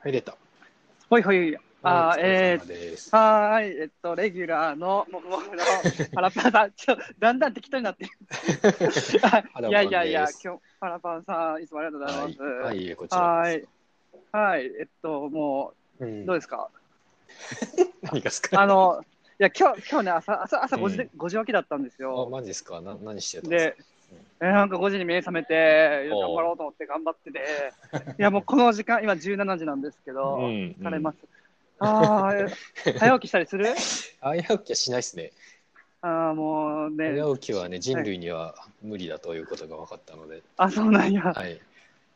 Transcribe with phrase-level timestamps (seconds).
[0.00, 0.36] はい、出た。
[1.10, 1.56] ほいほい。
[1.82, 5.42] あー、えー、はーい、えっと、レギュラーの、もももの、
[6.14, 8.10] パラパンさん、ちょ、だんだん適当になってる。
[9.68, 12.42] いやいやいや、今日、パラパンさん、いつもありがとうございます。
[12.42, 13.68] はい、はい、こちらはーいです。。
[14.32, 16.68] はい、えっと、もうんう、どうですか？
[18.02, 18.60] 何がですか？
[18.60, 19.00] あの、
[19.40, 22.28] いや、今日、今日ね、朝、朝、朝5時で、う5時起きだったんですあ、よ。
[22.30, 22.80] マジですか？
[22.80, 23.76] な何してたんですで、
[24.40, 27.40] えーなんか5時に目覚めて、頑張ろうと思って頑張ってて、
[28.18, 31.18] いや、もうこの時間、今17時なんですけど、うん疲れます。
[31.80, 32.32] ああ、
[32.98, 33.64] 早起きしたりする？
[33.64, 33.70] か
[34.20, 35.32] 早起きはしないですね。
[36.02, 41.22] ああ、もうね、早起きはね、人類には無理だということが分かったので、あ、そうなんや。
[41.22, 41.60] はい。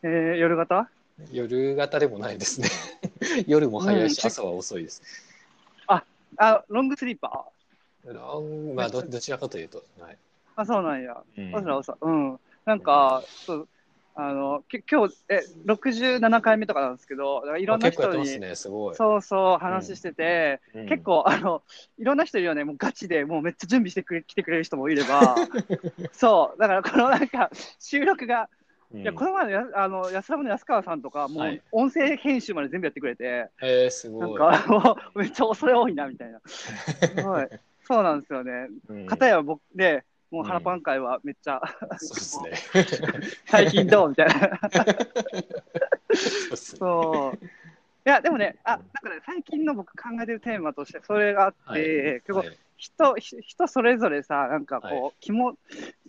[0.05, 0.89] えー、夜型？
[1.31, 2.69] 夜型でもないですね。
[3.47, 5.03] 夜も早いし、うん朝は遅いです。
[6.39, 8.11] あ、ロングスリーパー？
[8.11, 10.17] あんまあど、どちらかというと、はい。
[10.63, 11.15] あ、そうなんや。
[11.37, 11.99] うんおそらおそら。
[12.03, 12.41] うん。
[12.65, 13.69] なんか、そう、
[14.15, 18.97] あの、き今日、え、67回目とかなんですけど、いろんな人に、ね、すごい。
[18.97, 21.63] そうそう話してて、うん結構、あの、
[21.99, 25.43] いろんな人いるよね、もうガチで、もうめっちゃ準備してくれ、来てくれる人もいれば、
[26.13, 28.49] そう、だからこのなんか、収録が、
[28.93, 34.39] うんいや、この前のや、あの、安田の安川さんとか、もうはい、音声編集まで全部やってくれて、えー、すなんごい。
[34.39, 36.41] か、 もう、めっちゃ恐れ多いな、みたいな。
[37.31, 37.51] はい。
[37.85, 38.69] そうなんですよね。
[38.89, 41.61] うん片や僕で、もう腹パン会はめっちゃ、
[41.99, 42.53] そうですね。
[43.47, 44.09] 最近どう？
[44.09, 44.61] みたいな。
[46.57, 47.45] そう。
[47.45, 47.49] い
[48.05, 51.83] や、でもね、あ、なんかね、最近の僕考えてるテーマとして、それがあって、はい。
[51.83, 52.57] 結構はい。
[52.79, 55.55] 人、ひ人それぞれさ、なんかこう、は気も、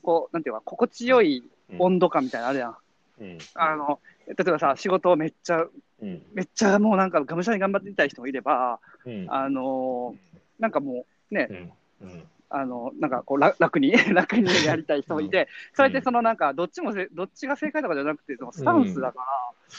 [0.01, 1.43] こう、なんていうか、心地よい
[1.77, 2.77] 温度感みたいなのあるやん。
[3.19, 3.37] うん。
[3.55, 5.63] あの、例えばさ、仕事をめっちゃ、
[6.01, 6.23] うん。
[6.33, 9.25] めっちゃもうなんかがむしゃらに頑張っていたい人もいれば、うん。
[9.27, 10.15] あの
[10.59, 11.73] なんかもうね、うん。
[12.01, 12.23] うん
[12.55, 19.25] あの、なんかこう楽楽に、 楽にそれ人もいて、それってそのなんか、どっちもせ、どっちが正解とかじゃなくて、そのスタンスだか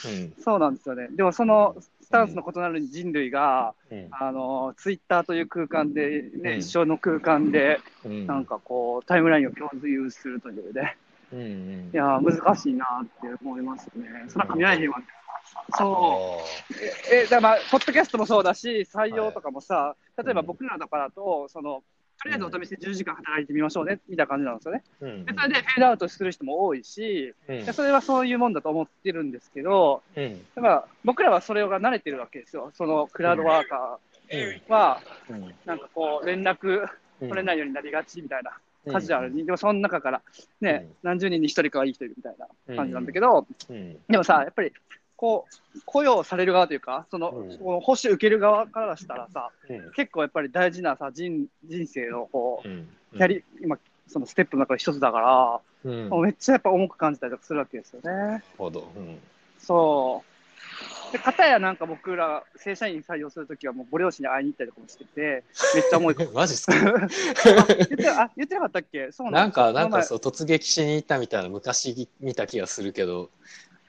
[0.03, 0.33] ら、うん。
[0.37, 1.07] そうなんですよね。
[1.11, 4.09] でもそのスタンスの異なる人類が、うん。
[4.11, 6.57] あの、ツイッターという空間で、ね、うん。
[6.59, 8.27] 一緒の空間で、うん。
[8.27, 10.97] なんかこう、タイムラインを共有するというね、
[11.31, 11.45] うんうん。
[11.93, 13.11] いやー、難しいなって
[13.41, 14.05] 思いますね。
[14.27, 14.97] そんなか見られへんわ。
[15.77, 17.13] そう。
[17.13, 21.83] え、えだからまあ、ポッドキャストもそうだし、採用とかもさ、例えば僕らとかだと、その、
[22.21, 24.83] とりあえずお試しで10時間働いてみましょうね、みたいな感じなんですよね。
[25.01, 25.25] うん。
[25.25, 27.65] で、それでフェードアウトする人も多いし、うん。
[27.65, 30.45] でそれはそういうもんだと思ってるんですけど、うん。
[30.55, 32.71] だから僕らはそれが慣れてるわけですよ。
[32.73, 33.99] そのクラウドワーカ
[34.31, 34.39] うん。
[34.39, 35.53] ーは、うん。
[35.65, 36.87] なんかこう、連絡
[37.19, 38.57] 取れないようになりがちみたいな、
[38.91, 39.45] カジュアルに。
[39.45, 40.21] でもその中から、
[40.61, 43.97] ね、何十人に一人かはいい人いるみたいな感じなんだけど、うん。
[44.07, 44.71] でもさ、やっぱり、
[45.17, 47.57] こう、雇用される側というか、その、うん。
[47.57, 49.91] この報酬受ける側からしたらさ、うん。
[49.91, 52.87] 結構やっぱり大事なさ、人人生のこうん。
[53.13, 53.77] う、やり、今、
[54.07, 55.61] そのステップの中で一つだから、
[55.91, 56.09] うん。
[56.09, 58.09] もうめっちゃやっぱ重く感じたりとかするわけですよね。
[58.11, 58.91] なるほど。
[58.95, 59.19] うん。
[59.59, 60.23] そ
[61.09, 61.13] う。
[61.13, 65.43] で、片やなんか僕ら、正社員採用するときはもうご両親に会いに行ったりとかもしてて、
[65.73, 66.15] めっちゃ重い。
[66.19, 66.73] え マジっすか？
[66.75, 69.11] あ言ってあ言ってなかったっけ？
[69.11, 73.29] そうなんか、なんかそそう、突撃しに行ったみたいな昔見た気がするけど、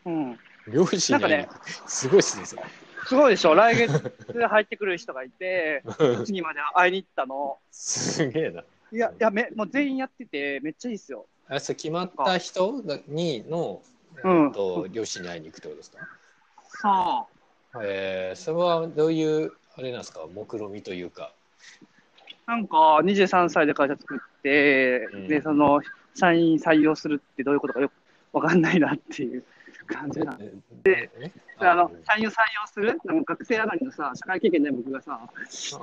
[0.04, 0.38] うん。
[0.68, 2.62] 両親に会いに行くすごいっすね、それ。
[3.06, 4.12] すごいでしょ来月
[4.48, 5.82] 入ってくる人がいて、
[6.24, 7.58] 次まで会いに行ったの。
[7.70, 8.62] すげえな。
[8.92, 11.26] いや、いやめもう全員やってて、めっちゃいいっすよ。
[11.48, 13.80] あそれ決まった人にの、
[14.24, 16.08] うんと両親に会いに行くってことですか？
[16.68, 17.28] そ
[17.82, 21.32] えー、それはどういう、あれなんですか、目論見というか。
[22.46, 22.50] う。
[22.50, 25.80] なんか、23歳で会社作って、うんで、その、
[26.14, 27.92] 社員採用するってどういうことかよく
[28.32, 29.44] わかんないなっていう
[29.86, 30.52] 感じなんで。
[30.82, 31.10] で、
[31.60, 32.98] あの、社員を採用する？
[33.04, 35.18] なんか学生上がりのさ、社会経験で僕がさ、
[35.50, 35.78] 人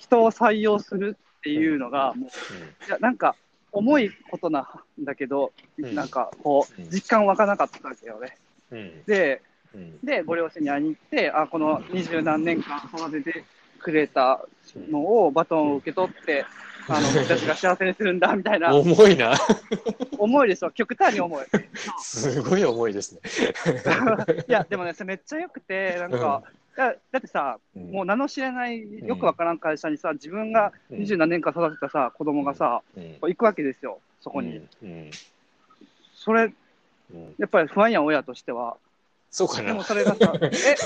[0.00, 3.36] 人を採用するっていうのが、もう、いや、なんか、
[3.72, 4.60] 重いことな
[4.98, 5.94] んだけど、うん。
[5.94, 8.38] なんか、こううん、実感湧かなかったわけよね。
[9.06, 9.42] で、
[9.74, 9.98] うん。
[10.02, 13.44] で、ご両親に会いに行って、あ、この二十何年間育てて
[13.78, 14.44] くれた
[14.90, 16.46] のを、バトンを受け取って、
[16.88, 19.34] あの、私が幸せにするんだ、みたいな、重いな。
[20.18, 20.70] 重いですよ。
[20.70, 21.44] 極端に重い。
[21.98, 23.20] すごい重いですね。
[24.48, 26.42] いや、でもね、それめっちゃ良くて、なんか、
[26.76, 34.60] だだってさ、うんもう名の知れない、よくわからん会社にさ、自分がうん二十何年間育てたさ、子供がさ、うん行くわけですよ、そこに。
[34.82, 35.10] うん。
[36.14, 36.52] それ、
[37.12, 37.34] うん。
[37.38, 38.76] やっぱり不安やん、親としては。
[39.30, 39.82] そうかなでも。
[39.82, 40.34] それがさ、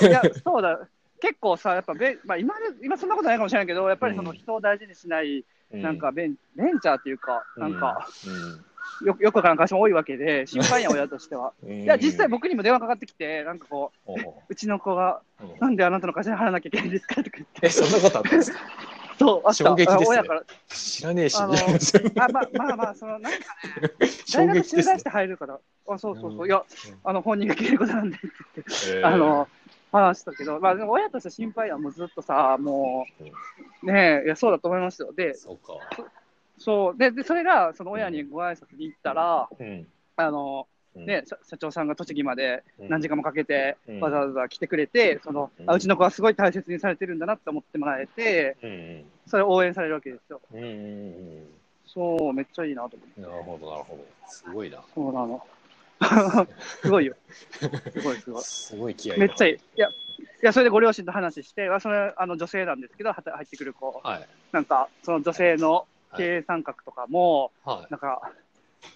[0.01, 0.79] え、いや、そうだ、
[1.21, 4.37] 結構さ、やっぱべ、まあ、今で、今そんなことないかもしれないけど、やっぱりそのうん。
[4.37, 11.53] 人を大事にしない、うなんかベン、ベンチャーっていうか、なんか、うん、よくよくわからん会社も多いわけで、心配やん、親としては。
[11.63, 11.83] うん。
[11.83, 14.19] いや、実際僕にも電話かかってきて、なんかこう、おう。
[14.49, 15.21] うちの子が、
[15.59, 17.67] なんであなたの会社に払わなきゃいけないんですかとか言って。
[17.67, 18.59] え、そんなことあったんですか？
[19.21, 19.53] そう、あ。
[19.53, 20.05] 衝撃ですね。
[20.05, 20.43] あ親から。
[20.69, 21.37] 知らねえし。
[21.37, 26.63] あのあ、まあまあまあ、その、なんかね、 大学中断して入るから、あ、そうそうそう、いや、
[27.03, 29.47] あの、本人が決めることなんでって言って、あの、
[29.91, 33.05] 話したけど、まあ、でも親として心配はもうずっとさ、も
[33.83, 35.11] う、ねえ、いや、そうだと思いますよ。
[35.13, 35.73] で、そうか。
[36.57, 39.87] そう、で、でそれが、その親にご挨拶に行ったら、うん。
[40.15, 50.41] あの、うんね、社社長さんが栃木までうん何時間もかけて、うんわざわざ来てくれて、その、うんあうちの子はすごい大切にされてるんだなって思ってもらえて、うんそれを応援されるわけですよ。
[50.53, 51.47] うん。
[51.87, 53.13] そう、めっちゃいいなと思って。
[53.17, 53.23] うん。
[53.23, 54.05] なるほど、なるほど。
[54.27, 54.83] すごいな。
[54.93, 55.41] そうなの。
[56.81, 57.15] すごいよ。
[57.91, 58.43] すごいすごい。
[58.43, 59.53] すごい気合いめっちゃいい。
[59.53, 59.55] い。
[59.55, 59.91] いや、い
[60.41, 64.27] やそれでご両親と話して、あそれあの女性なんですけど、はた入ってくる子、はい。
[64.51, 65.87] なんか、その女性の
[66.17, 68.21] 経営参画とかも、はなんか、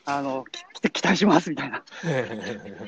[0.05, 1.77] あの、き来て期待しますみたいな。
[1.77, 1.81] い。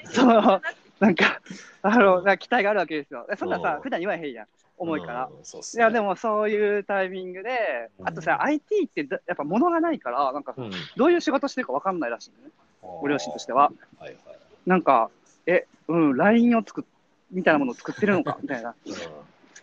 [0.07, 0.61] その、
[0.99, 1.41] なんか、
[1.81, 3.27] あの、なんか期待があるわけですよ。
[3.37, 4.47] そんなうん、さ普段言わへんやん。
[4.77, 5.29] 重いから。
[5.31, 5.45] うん。
[5.45, 10.71] そうっすいや、でも、もそういうタイミングで、うんあとさ、IT ってだやっぱ物がないから、なんか、うん。
[10.95, 12.51] どういう仕事してるか分かんないらしいのね、
[12.81, 13.71] ご両親としては。
[13.99, 14.37] はいはい。
[14.65, 15.09] なんか、
[15.45, 16.83] え、うん、LINE を作っ、
[17.31, 18.75] みたいなものを作ってるのか みたいな。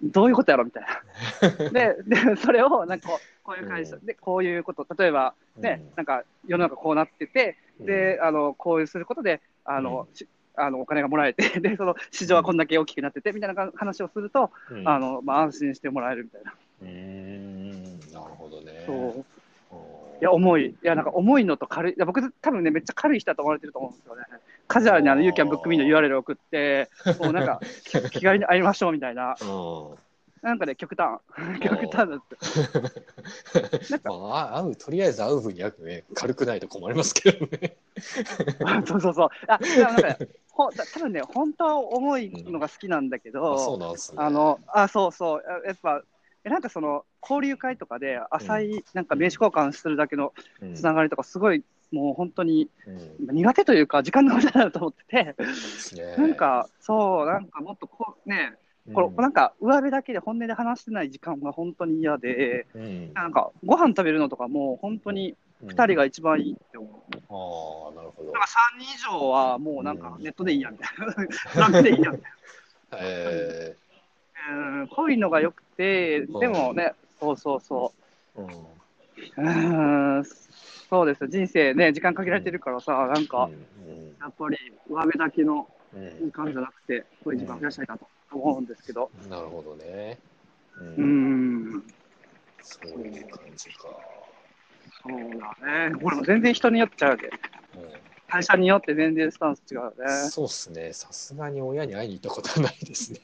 [0.02, 0.84] どういうことやろみたい
[1.62, 1.70] な。
[1.70, 3.08] で、で、それを、なんか
[3.42, 10.26] こう、いう会社、うんで、こういうこと、例えば、ね、うんなんか世の中こうなってて、うんで、あの、こういうすることで、あの、し
[10.56, 16.54] あのお金がもらえて、で、その市場はこんだけ大きくなってて、みたいな話をすると、うんあの、まあ、安心してもらえるみたいな。
[16.82, 18.84] うーん、なるほどね。
[18.86, 19.24] そう。
[20.24, 20.66] や、重い。
[20.66, 21.92] いや、なんか重いのと軽い。
[21.92, 24.22] いや、僕、多分ね、めっちゃ軽い人だと思われてると思うんですよね。
[24.66, 29.36] カジュアルにあの、ユーキャンブックミーの URL を送って、もうなんか、き 気軽に会いましょうみたいな。
[29.40, 29.94] うん。
[30.42, 31.20] なんかね、極端。
[31.60, 32.36] 極端だって。
[33.90, 37.76] なんかまあ、会う、とりあえず会う分にはね、軽くないと困りますけどね。
[38.86, 39.28] そうそうそう。
[39.48, 40.18] あ、でもなんかね、
[40.52, 44.18] ほた多分ね、本当は重いのが好きなんだけど、あそうなんですね。
[44.20, 46.02] あの、あ、そうそう、ややっぱ、
[46.44, 53.36] えなんかその、交流会とかで浅い、なんか名刺交換するだけのうん、つながりとか、すごい、もう本当にうん。
[53.36, 55.36] 苦手というか、時間の無駄だなと思ってて、
[56.18, 58.54] なん、か、そう、なんかもっとこう、ね、
[58.92, 59.16] これ、うん。
[59.16, 67.14] なんか、上辺だけで本音で話してない時間が本当に嫌で、うん、なんか、ご飯食べるのとかも、本当に2人が一番いいって思う。
[67.30, 68.32] ああ、なるほど。
[68.32, 68.42] なん。
[68.42, 71.14] か3人以上はもうなんかネットでいいやみたいな。
[71.70, 72.30] 楽でいいやみたい
[73.00, 73.83] えな。
[74.50, 80.18] うん、こういうのが良くて、でもね、そうそうそーうん、う。
[80.18, 81.28] うん、そうですよ。
[81.28, 83.66] 人生ね、時間限られてるからさ、なんか、うん
[84.20, 84.56] やっぱり
[84.88, 89.10] 上辺だけのうん時間じゃなくて、こういう時間増やしたいなと思うんですけど。
[89.28, 90.18] なるほどね。
[90.78, 91.84] う、うんん、
[92.62, 93.88] そういう感じか。
[95.02, 95.94] そうだね。
[95.96, 97.28] これも全然人によっちゃうで。
[97.28, 97.34] うん
[98.28, 100.28] 会社によって全然スタンス違うよね。
[100.30, 100.92] そうっすね。
[100.92, 103.20] さすがに親に会いに行ったことはないですね。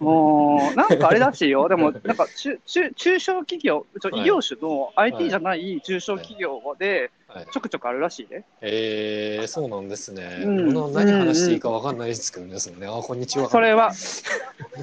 [0.00, 1.68] もう、なんかあれらしいよ。
[1.70, 8.44] でも、なんか中、中、中小企業、ちょはい異業種のはい IT じゃない中小企業で、はい、ちょくちょくあるらしいね。
[8.60, 10.42] えー、そうなんですね。
[10.44, 12.58] うん何話していいかわかんないですけどね。
[12.58, 13.48] そのねあ、こんにちは。
[13.48, 13.92] それは、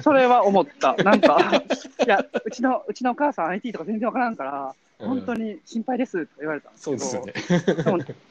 [0.02, 0.94] それは思った。
[0.96, 1.62] なんか、
[2.04, 6.94] いや、うちの、うちのお母さん IT とか全然わからんから、うん本当に心配ですって言われたんですそう。
[6.96, 7.34] ですよね。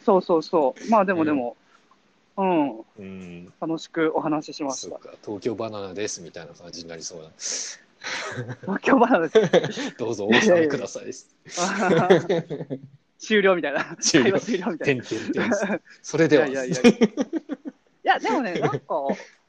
[0.06, 0.90] そうそうそう。
[0.90, 1.56] まあでもでも、
[2.38, 3.54] うん、うん。
[3.62, 7.30] 楽しくお話ししましか、東京バナナですみたいな感じになりそうな。
[8.62, 9.96] 東京バナナです。
[9.98, 11.06] どうぞお納めください。
[13.20, 13.96] 終了みたいな。
[14.02, 15.04] 終了終了みたいな。
[16.02, 16.48] それでは。
[16.48, 16.90] いやいやいや
[18.04, 18.96] いや、でもね、 なんか、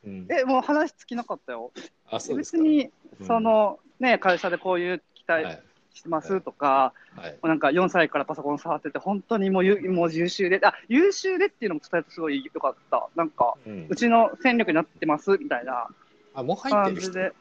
[0.04, 1.72] うんえ、もう話尽きなかったよ。
[2.10, 2.58] あ、そうですか。
[2.58, 5.62] 別に、うんそ、の、ね、会社でこういう期はい。
[5.94, 7.38] 待してますとか、はい。
[7.42, 13.08] なんか4歳からパソコン触ってて、本当にもうゆもう優秀で、あ、優秀でっていうのも伝えるとすごい良かった。
[13.14, 15.88] なんか、うんうちの戦力になってますみたいな。
[16.34, 17.32] 感じで、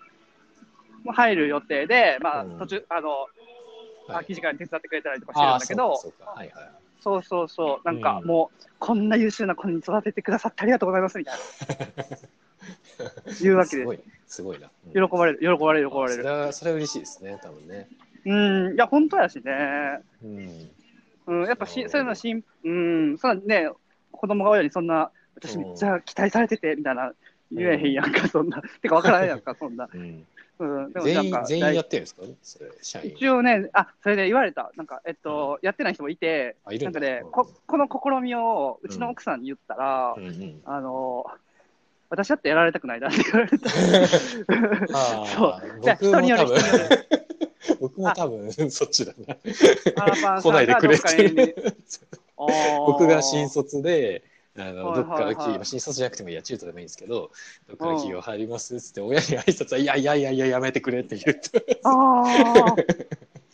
[1.03, 3.29] もう入る予定で、まあ、うん途中、あの、はい
[4.05, 6.69] 空き時間に手伝ってくれたりとかしてるんあだけど、そうかそうかはいはい。
[6.99, 12.05] そうそうそう、なんかうんもう、こんな優秀な子に育ててくださってありがとうございますみたいな。
[13.41, 14.69] 言うわけですすごい、すごいな。
[14.85, 16.23] うん喜ばれる、喜ばれる、喜ばれる。
[16.23, 17.87] それは、それは嬉しいですね、多分ね。
[18.25, 19.99] うん、いや、本当やしね。
[20.23, 20.69] うん。
[21.25, 23.69] うん、やっぱし、そういうのしん、うん、そんなね、
[24.11, 27.13] 子供が親にそんな、私めっちゃ期待されてて、みたいな、
[27.51, 28.61] 言えへんやんか、そんな。
[28.81, 29.89] てか、わからんやんか、そんな。
[29.93, 30.25] うん、
[30.59, 32.15] うん、でもな全員んか、全員やってるんです
[32.99, 33.01] か？
[33.03, 34.71] 一応ね、あ、それで言われた。
[34.75, 36.79] なんか、えっと、やってない人もいて、あ、い。
[36.79, 40.61] なんかね、ここの試みをうちの奥さんに言ったら、うんうん。
[40.65, 41.25] あの、
[42.09, 43.69] 私だってやられたくないなって言われた。
[44.93, 47.07] あ そうーじゃ人による人による
[47.79, 49.35] 僕も多分そっちだな。
[50.41, 51.55] 来ないでくれって。
[52.85, 53.63] 僕が新卒。
[53.63, 54.23] 卒で、
[54.57, 57.31] あのはいどっかの企業、新卒じゃなくてもいいや、中途でもいいんですけど、
[57.67, 62.75] どっかの企業入りますっつって、親に挨拶は、いやいやいやいや、やめてくれって言うと、ああ、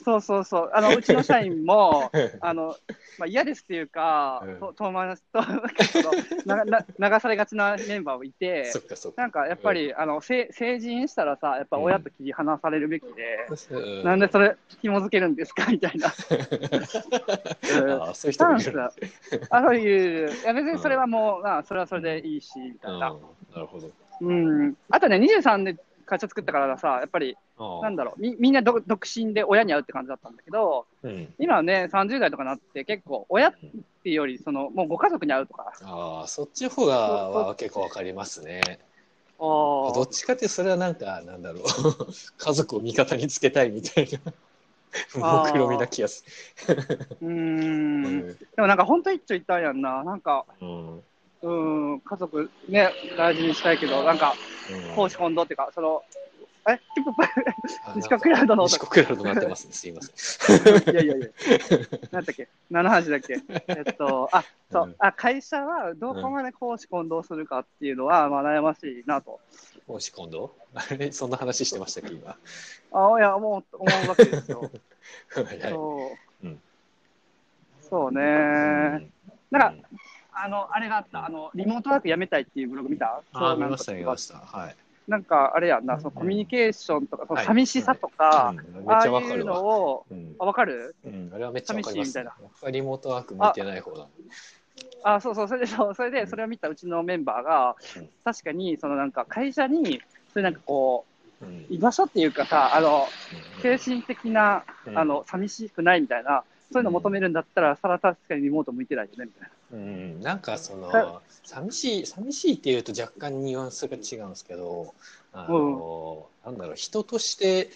[0.10, 0.72] そうそうそう。
[0.74, 2.12] あの、うちの社員も、
[2.42, 2.76] あの、
[3.20, 8.72] まあ、嫌ですっていうか、うんと遠回しと、流されがちなメンバーもいて。
[9.16, 15.68] なんかやっぱり、あのせ成人したらさ、やっぱ親と切り離されるべきで、うんなんでそれ紐付けるんですか？
[15.72, 16.08] みたいな。
[17.84, 18.82] う んああ、そういう人もいる。
[19.50, 23.10] あそういう、いや別にそれはもう、まあ、それはそれでいいし、みたうん、いな。
[23.54, 23.92] なるほど。
[24.22, 24.76] うん。
[24.90, 25.76] あとね、23で
[26.10, 33.54] 会社作ったからさ、やっぱり、ああなんだろう、みみんな独独身で親に会うって感じだったんだけど、うん、今はね、30代とかなって結構、親っ
[34.04, 35.72] ていうより、その、もうご家族に会うとか。
[35.84, 36.98] ああ、そっちの方が
[37.30, 38.80] は結構わかりますね。
[39.38, 41.64] おどっちかってそれはなんか、なんだろう、
[42.38, 44.20] 家族を味方につけたいみたいな、
[45.68, 46.26] みな気がす。
[46.68, 46.78] る。
[47.22, 50.04] うんんでもなんか、本当一丁言ったんやんな。
[50.04, 51.04] なんか、うん
[51.42, 51.52] う
[51.96, 54.36] ん、家族ね、大事にしたいけど、なんか、
[54.96, 56.04] 公私混同っていうか、その、
[56.68, 56.80] え？
[56.94, 57.12] ヒップ
[57.86, 59.74] あ西国クラウドの西国クラウドなってますね。
[59.74, 60.92] すいません。
[60.92, 61.28] いやいやいや、
[62.12, 64.96] なんだっけ、何の話だっけ、えっと、あそう、うん。
[65.00, 69.40] あ会社はどこまで公私混同するかっていうのは、まあ、悩ましいなと。
[69.88, 70.54] 公私混同？
[70.76, 72.36] あ れそんな話してましたっけ、今？
[72.92, 74.70] あいや、思う思うわけですよ。
[75.70, 76.62] そう,、うん。
[77.82, 79.14] そうね、うん。
[79.50, 79.90] なんか、
[80.42, 83.22] あの、あれがあった、あの、リモートワークやめたいっていうブログ見た？
[83.34, 84.38] あ見ました、見ました。
[84.38, 84.76] はい。
[85.08, 88.54] なんか、あれやんな、そのコミュニケーションとか、そのはい寂しさとか、
[88.88, 89.66] ああいうの。
[89.66, 90.36] を、うん。
[90.40, 90.96] あ、わかる？
[91.04, 92.72] うん、あれはめっちゃわかります、寂しいみたいな。
[92.72, 94.08] リモートワーク向いてない方だ。
[95.04, 99.90] あ、そうそう、それで、それで、それを見たうちのメンバーがうん、確かに、そのなんか、会社に、そ
[100.38, 101.06] ういうなんかこ
[101.42, 101.66] う、うん。
[101.70, 103.08] 居場所っていうかさ、あの、
[103.62, 104.98] 精神的な、うん。
[104.98, 109.50] あの、寂しくないみたいな、そういうの求めるんだったら、さら確かにリモート向いてないよね、みたいな。
[109.72, 114.94] うん、なんかそはの寂しい寂しいっていうと若干ニュアンスが違うんですけど
[115.32, 117.70] あの、なんだろう人として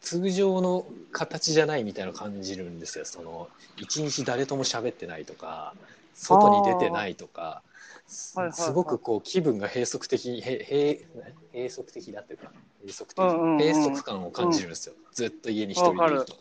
[0.00, 3.04] 通常の形じゃないみたいな感じるんですよ。
[3.04, 5.74] その一日誰とも喋ってないとか
[6.14, 7.62] 外に出てないとか
[8.06, 12.50] すごくこう気分が閉塞的へ閉閉塞的だっていうか
[12.82, 16.34] 閉塞的、うんうんうん閉塞感を感じるんですよ、ずっと家に一人でいると。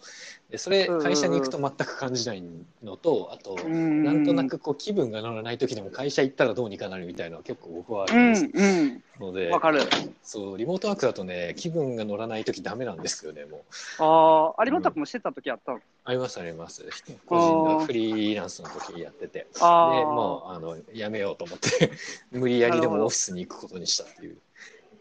[0.50, 2.44] でそれうんうんうん会社に行くと全く感じない
[2.84, 9.82] のとあと、ななんとなくこう気分が乗らない時でも会社行ったらどうにかなるみたいなのは結構僕はあうるんですん、うん、ので、わかる。
[10.24, 13.62] そうリモートワークだとね気分が乗らない時ダメなんですよねもう
[14.00, 15.80] ああ、有本君もしてた時あったの。
[16.06, 16.84] ありますあります
[17.28, 21.92] 個人のフリーランスの時やっててでもうあのやめようと思って
[22.32, 24.38] 無理やりでもオフィスに行くことにしたっていう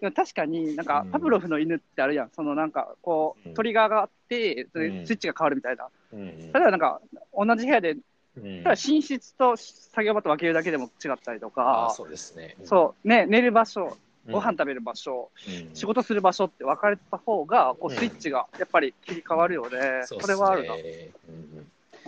[0.00, 1.10] でも確かになんかうん。
[1.12, 5.88] パブロフの犬ってあるやん、そのなんかこうトリガーがあって、スイッチが変わるみたいな。
[6.12, 6.38] うん。
[6.38, 7.00] 例えばなんか
[7.36, 7.96] 同じ部屋で、
[8.36, 8.62] うん。
[8.62, 12.56] ただ寝室と作業場と分けるだけでも違ったりとあか、そうですね。
[12.64, 14.32] そう、ね、寝る場所、うん。
[14.32, 15.70] ご飯食べる場所、うん。
[15.74, 17.98] 仕事する場所って分かれた方が、こううん。
[17.98, 19.78] スイッチがやっぱり切り替わるよね。
[20.04, 20.74] それはあるな。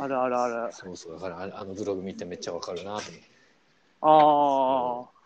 [0.05, 0.73] あるあるある。
[0.73, 3.41] そうそうだからああのブログ見てめっちゃわかるなと思って。
[4.03, 5.20] ああ、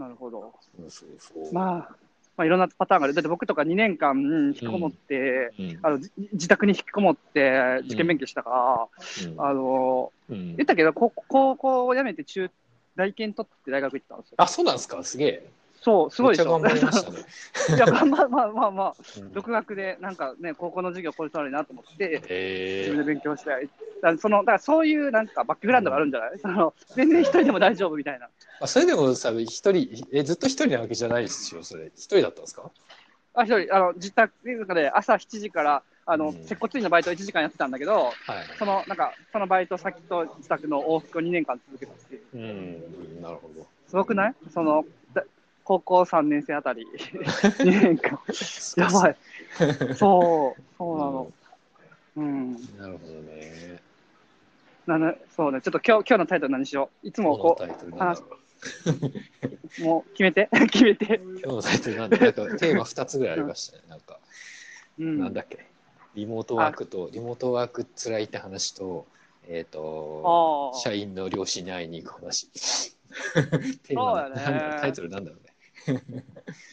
[0.00, 0.54] なるほど。
[0.78, 1.96] そうそうそうまあ、
[2.36, 3.14] まあ、いろんなパターンがある。
[3.14, 4.16] だって僕とか2年間
[4.48, 8.88] 引きこもって、うんあのじ自宅に引きこもって受験勉強したか
[9.20, 12.50] ら、うんあのうん言ったけど、こ高校を辞めて中、
[12.96, 14.34] 大研取って大学行ったんですよ。
[14.38, 15.02] あ、そうなんですか？
[15.04, 15.50] すげえ。
[15.82, 16.58] そう、すごいでしょ。
[16.58, 17.18] めっちゃ頑張りましたね。
[17.76, 23.68] いや、まあまあまあ、うん独学で、なんかね、高校の授業これとあるなと思って、へ自分で勉強して、だか
[24.02, 28.28] らそのだからそういうなんかバックグラウンドがあるんじゃない、その全然一人でも大丈夫みたいな。
[28.60, 31.86] あそれでもさ、一人、え、ずっと一人なわけじゃないですよ、それ。
[31.86, 32.70] 一人だったんですか？
[33.34, 34.32] あ、一人、あの、自宅
[34.74, 38.14] で朝7時から、あの、うん接骨院のバイト1時間やってたんだけど、はい。
[38.58, 42.22] その、なんか、そのバイト先と自宅の往復を2年間続けたっていう。
[42.34, 42.38] う
[43.18, 43.66] ん、なるほど。
[43.88, 44.34] すごくない？
[44.52, 44.88] その、だ
[45.70, 46.84] 高校3年生あたり、
[47.62, 48.18] 2年間。
[48.76, 49.16] やばい。
[49.94, 51.32] そう、そうなの。
[52.16, 52.52] うん。
[52.76, 53.80] なるほどね。
[54.84, 57.06] なのそうね、ちょっと今日今日のタイトル何しよう。
[57.06, 57.64] いつもこう
[59.80, 61.20] う、もう決めて、 決めて。
[61.24, 63.84] 今日のタイトルなんだなんかテーマ2つぐらいありましたね。
[63.88, 64.18] なんか、
[64.98, 65.20] うん。
[65.20, 65.68] なんだっけ。
[66.16, 69.06] リモートワークと、リモートワークつらいって話と、
[69.46, 70.80] えっ、と、ああ。
[70.80, 72.48] 社員の両親に会いに行く話。
[73.84, 75.49] テーマそうだね タイトルなんだろうね。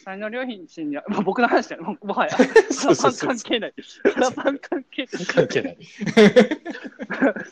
[0.04, 2.36] 才能良品には、まあ、僕の話だよ、ももはや。
[2.70, 3.74] そうそうそう関係ない。
[4.36, 5.26] パン関係ない。
[5.26, 5.78] 関係ない。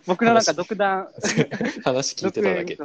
[0.06, 1.08] 僕のなんか独断。
[1.84, 2.78] 話聞いてただけ。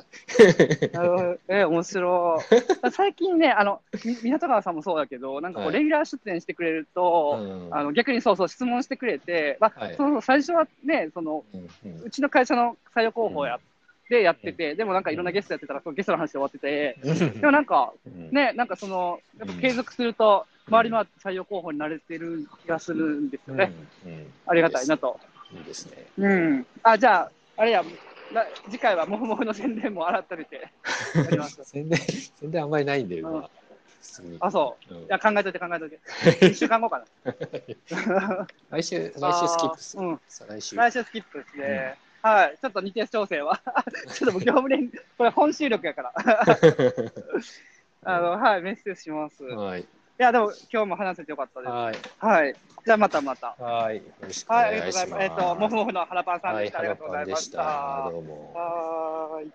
[1.47, 2.39] え、面白
[2.87, 2.91] い。
[2.91, 13.59] 最近ね、あの、み港川さんもそうだけど、なんかこう、はいレギュラー出演してくれると、うんあの逆にそうそう質問してくれて、まあはいそうそう最初はねその、うんうんうちの会社の採用広報やっ
[14.11, 16.97] てやってて、でもなんかいろんなゲストやってたら、そのゲストの話で終わってて、
[17.39, 23.71] でもなんか、うんね、なんかその、やっぱ継続すると、周りの採用候補になれてる気がするんですよね。
[24.05, 25.17] うんうんありがたいなと。
[25.53, 26.05] いいですね。
[26.17, 26.65] うん。
[26.83, 27.83] あ、じゃあ、あれや、
[28.33, 30.67] な次回はもふもふの宣伝も改めて。
[31.63, 33.47] 宣伝、宣伝あんまりないんで、うんま
[34.39, 34.93] あ、そう。
[34.93, 35.99] うんいや、考えといて考えといて。
[36.45, 37.27] 1週間後かな。
[38.71, 40.21] 来週、来週スキップうん。
[40.27, 40.75] さ来週。
[40.75, 41.97] 来週スキップですね。
[42.21, 42.57] はい。
[42.61, 43.59] ちょっと日程調整は。
[44.13, 46.13] ちょっと業務連、これ本収録やから。
[48.03, 49.43] あの、はい、メッセージします。
[49.43, 49.85] いはい。
[50.21, 51.71] や、でも今日も話せてよかったです。
[51.71, 51.95] はい。
[52.19, 52.55] はい。
[52.85, 53.55] じゃあまたまた。
[53.59, 53.97] はい。
[53.97, 55.09] よろしくおはい、あり願いします。
[55.09, 55.41] がとうございます。
[55.41, 56.79] えっと、もふもふの原パンさんはい、でした。
[56.79, 57.57] ありが原とうございました。
[57.57, 58.09] た。
[58.11, 58.53] どうも。
[58.53, 59.51] はーい。